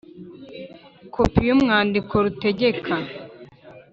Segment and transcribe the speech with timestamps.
[1.13, 2.93] Kopi y urwandiko rutegeka